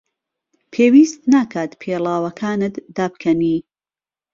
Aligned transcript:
پێویست 0.71 1.21
ناکات 1.33 1.71
پێڵاوەکانت 1.81 2.75
دابکەنی. 2.95 3.57